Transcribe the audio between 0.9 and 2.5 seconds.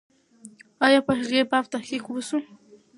په هغې باب تحقیق و سو؟